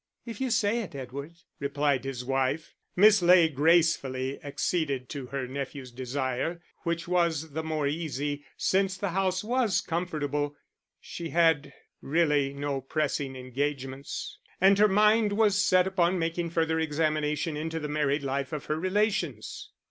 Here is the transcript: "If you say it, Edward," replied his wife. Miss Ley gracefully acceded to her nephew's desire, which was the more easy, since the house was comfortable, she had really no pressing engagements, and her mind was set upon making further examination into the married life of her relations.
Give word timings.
"If 0.25 0.41
you 0.41 0.49
say 0.49 0.79
it, 0.79 0.95
Edward," 0.95 1.33
replied 1.59 2.05
his 2.05 2.25
wife. 2.25 2.73
Miss 2.95 3.21
Ley 3.21 3.47
gracefully 3.49 4.39
acceded 4.43 5.09
to 5.09 5.27
her 5.27 5.47
nephew's 5.47 5.91
desire, 5.91 6.59
which 6.81 7.07
was 7.07 7.51
the 7.51 7.61
more 7.61 7.85
easy, 7.85 8.43
since 8.57 8.97
the 8.97 9.09
house 9.11 9.43
was 9.43 9.79
comfortable, 9.79 10.55
she 10.99 11.29
had 11.29 11.71
really 12.01 12.51
no 12.51 12.81
pressing 12.81 13.35
engagements, 13.35 14.39
and 14.59 14.79
her 14.79 14.87
mind 14.87 15.33
was 15.33 15.63
set 15.63 15.85
upon 15.85 16.17
making 16.17 16.49
further 16.49 16.79
examination 16.79 17.55
into 17.55 17.79
the 17.79 17.87
married 17.87 18.23
life 18.23 18.51
of 18.51 18.65
her 18.65 18.79
relations. 18.79 19.69